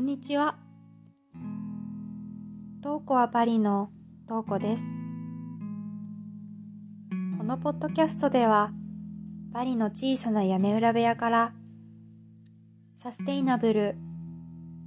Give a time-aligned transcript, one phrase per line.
[0.00, 0.56] んにちは。
[2.82, 3.90] トーコはパリの
[4.26, 4.94] トーコです。
[7.36, 8.72] このポッドキャストでは、
[9.52, 11.52] パリの小さな屋根裏部屋から、
[12.96, 13.96] サステイナブル、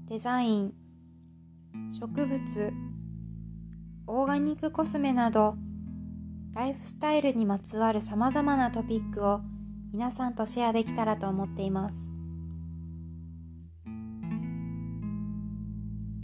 [0.07, 0.73] デザイン、
[1.91, 2.73] 植物、
[4.07, 5.57] オーガニックコスメなど、
[6.55, 9.41] ライフスタイルにまつわる様々なトピックを
[9.91, 12.15] 皆さんとシェアできたらと思っています。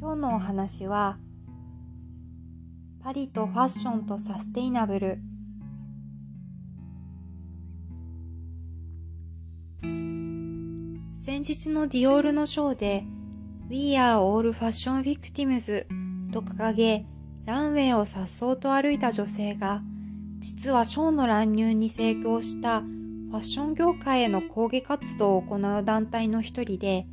[0.02, 1.18] 今日のお話は
[3.04, 5.20] パリとファッションとサステイナブル。
[11.14, 13.04] 先日のディオールのショーで
[13.70, 15.86] We are all fashion victims
[16.32, 17.06] と掲げ
[17.46, 19.82] ランウェイを颯爽と歩いた女性が
[20.40, 27.06] 実はショーの乱入に成功したファッション業界への抗議活動を行う団体の一人で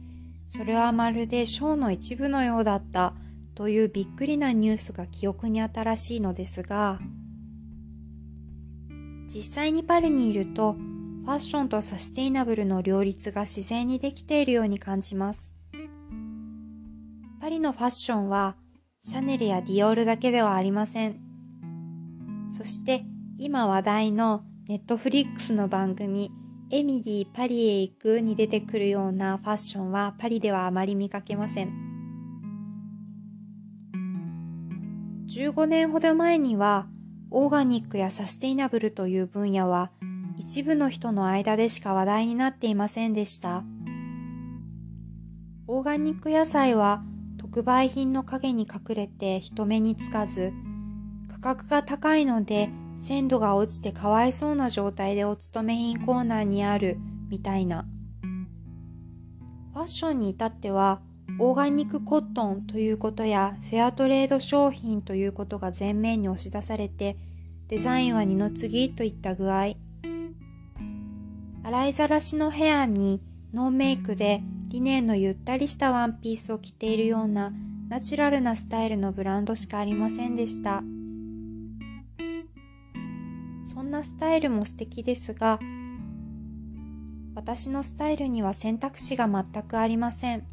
[0.47, 3.14] それはまるでショーの一部のようだった
[3.55, 7.00] というびっくりなニュースが記憶に新しいのですが、
[9.27, 10.74] 実際にパリにいると、
[11.24, 15.55] ファッションとサステイナブルの両立が自然にできているように感じます。
[17.41, 18.56] パリのファッションは、
[19.02, 21.20] シャネルやディオールだけではありません。
[22.50, 23.05] そして
[23.39, 26.30] 今話題のネットフリックスの番組
[26.69, 31.73] エミリーパリへ行くに出てくるようなファッションはパリではあまり見かけません。
[35.28, 36.89] 15年ほど前には
[37.31, 39.92] オーガニックやサステイナブルという分野は
[40.39, 43.62] 一部の人の間でしか話題になっていませんでした。
[45.69, 47.03] オーガニック野菜は
[47.39, 50.53] 特売品の陰に隠れて人目につかず
[51.28, 57.86] 価格が高いので鮮度が落ちてかわいそうな状態でお勤め品コーナーにあるみたいな。
[59.72, 61.00] ファッションに至っては、
[61.39, 67.17] オーガニックコットンということやフェアトレード商品ということが前面に押し出されて、
[67.68, 69.74] デザインは二の次といった具合。
[71.62, 73.20] 洗いざらしのヘアに
[73.52, 77.52] ノーメイクでリネンのゆったりしたワンピースを着ているような
[77.89, 80.83] ナチュラルなスタイルのブランドしかありませんでした。
[83.96, 85.58] なスタイルも素敵ですが、
[87.34, 90.46] 私のスタイルには選択肢が全くありません。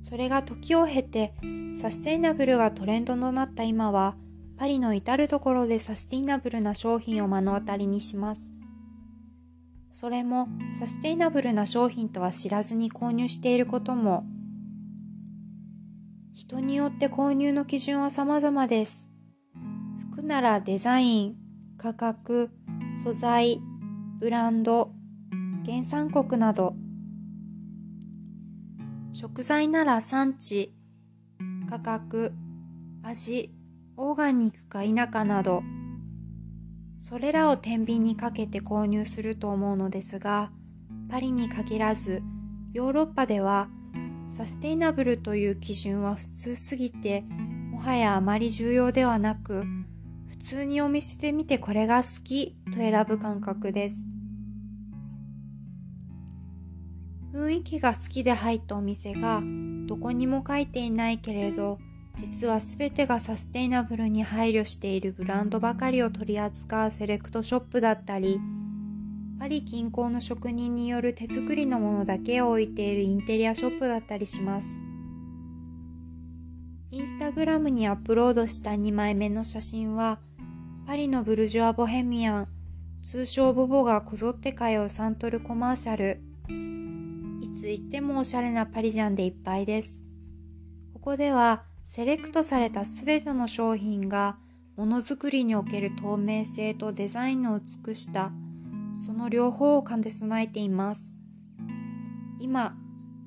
[0.00, 1.34] それが時を経て
[1.74, 4.16] サステイナブルがトレンドとなった今は、
[4.58, 8.52] パリの至るところでサステイナブルな商品を目の当たりにします。
[9.92, 14.24] それもサステイナブルな商品とは知らずに購入していることも、
[16.34, 19.08] 人によって購入の基準は様々です。
[20.28, 21.36] ならデザイン、
[21.78, 22.50] 価格、
[23.02, 23.62] 素材、
[24.20, 24.92] ブランド、
[25.64, 26.74] 原産国など、
[29.14, 30.74] 食材なら産地、
[31.66, 32.34] 価格、
[33.02, 33.54] 味、
[33.96, 35.62] オーガニックか否かなど、
[37.00, 40.52] それらを天秤にかけて購入すると思うのですが、
[41.08, 42.22] パリに限らず、
[42.74, 43.70] ヨーロッパでは、
[44.28, 47.22] サステイナブルという基準は普通すぎて、
[47.70, 49.64] もはやあまり重要ではなく、
[50.28, 54.06] 普通にお店で見てこれが好きと選ぶ感覚です。
[57.32, 59.42] 雰囲気が好きで入ったお店が
[59.86, 61.78] どこにも書いていないけれど
[62.16, 68.40] 実は全てがサステイナブルに配慮しているブランドばかりを取り扱うセレクトショップだったり
[69.38, 74.84] パリ近郊の職人による手作りのものだけを置いているインテリアショップだったりします。
[76.90, 80.20] インスタグラムにアップロードした2枚目の写真は、
[80.86, 82.48] パリのブルジョア・ボヘミアン、
[83.02, 86.22] 通称ボボがこぞって通うサントルコマーシャル。
[87.42, 90.06] いつ行ってもおしゃれなパリジャンでいっぱいです。
[90.94, 94.38] ここでは、セレクトされたすべての商品が、
[94.74, 98.32] ものづくりにおける透明性とデザインの美しさ、
[99.04, 101.14] その両方を兼ね備えています。
[102.40, 102.78] 今、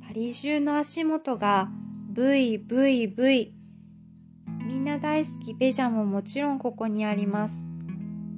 [0.04, 1.70] パリ中の足元が
[2.14, 3.52] VVV
[4.68, 7.66] みんな大好きベジャももちろんここにあります。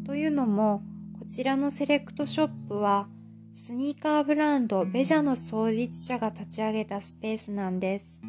[0.06, 0.84] というのも、
[1.20, 3.08] こちらのセレクトショップは、
[3.54, 8.22] スニーカーブランドベジャの創立者が立ち上げたスペースなんです。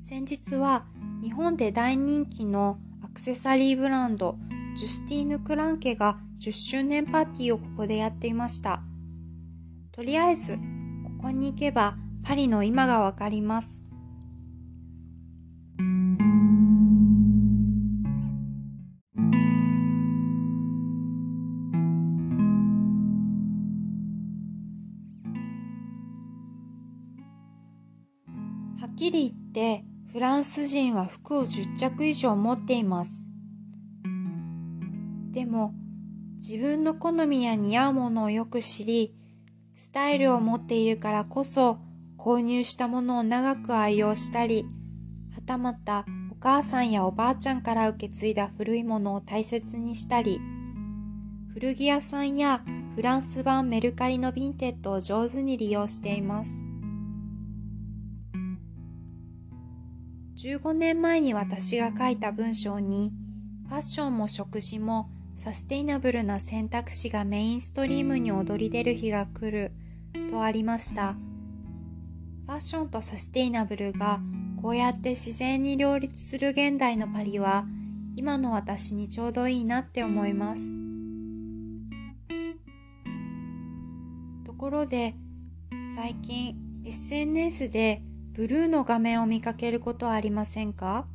[0.00, 0.86] 先日は
[1.22, 4.36] 日本で大人気のアクセサリーブランド
[4.76, 8.82] ジュスティーヌ・クランケが10周年パーティーをここでやっていました。
[9.92, 10.60] とりあえず、こ
[11.22, 13.84] こに行けばパリの今がわかります。
[28.80, 33.30] はっきり言ってフランス人は服を10着以上持っています。
[35.30, 35.74] でも
[36.36, 39.14] 自分の好みや似合うものをよく知り、
[39.74, 41.83] スタイルを持っているからこそ
[42.24, 44.64] 購入したものを長く愛用したり、
[45.34, 50.40] はたまたお母さんやおばあちゃんから受け継いだ古いものを大切にしたり、
[51.52, 52.62] 古着屋さんや
[52.94, 56.64] フランス版メルカリの Vinted を上手に利用しています。
[60.42, 63.12] 15年前に私が書いた文章に、
[63.68, 69.72] ファッションも食事もサステイナブルな選択肢がメインストリームに躍り出る日が来る
[70.30, 71.16] とありました。
[72.46, 74.20] ファッションとサステイナブルが
[74.60, 77.64] こうやって自然に両立する現代のパリは
[78.16, 80.76] 今の私にちょうどいいなって思います。
[84.44, 85.14] ところで
[85.94, 86.54] 最近
[86.84, 88.02] SNS で
[88.34, 91.06] ブルーの画面を見かけることはありませんか？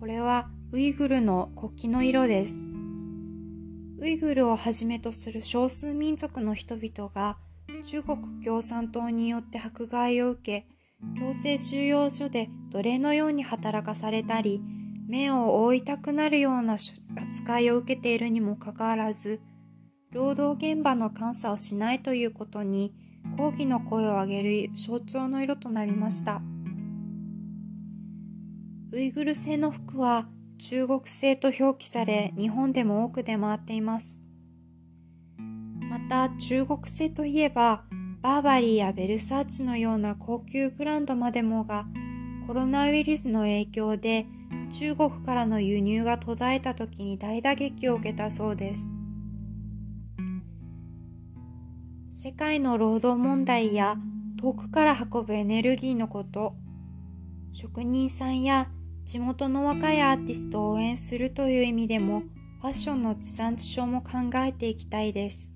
[0.00, 2.64] これはウイグルの国旗の色です。
[3.98, 7.38] ウイグルをはじめとする少数民族の人々が
[7.82, 10.66] 中国共産党によって迫害を受け、
[11.18, 14.62] 強制収容所で奴隷のように働かされたり、
[15.08, 16.76] 目を覆いたくなるような
[17.16, 19.40] 扱いを受けているにもかかわらず、
[20.12, 22.94] 労働現場の監査をしないということに
[23.36, 26.42] 抗議の声を上げる象徴の色となりました。
[28.92, 30.28] ウイグル製の服は
[30.58, 34.20] 中国製と表記され日本でも多く出回っています。
[35.92, 37.84] また中国製といえば
[38.22, 41.84] バーバリーやベルサーチのような高級ブランドまでもが
[42.46, 44.24] コロナウイルスの影響で
[44.70, 48.96] 中国からの輸入が途絶えた時に大打撃を受けたそうです。
[52.14, 53.98] 世界の労働問題や
[54.40, 56.54] 遠くから運ぶエネルギーのこと、
[57.52, 58.66] 職人さんや
[59.04, 62.22] 地元の若いアーティストを応援するという意味でも
[62.62, 65.52] ファッションの地産地消も考えていきたいです。